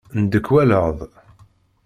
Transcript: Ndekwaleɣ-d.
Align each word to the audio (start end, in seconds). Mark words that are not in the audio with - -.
Ndekwaleɣ-d. 0.21 0.99